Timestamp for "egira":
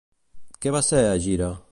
1.11-1.51